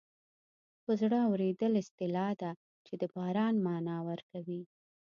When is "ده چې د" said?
2.41-3.03